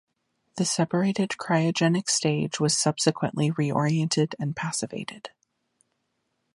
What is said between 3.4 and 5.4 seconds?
reoriented and passivated.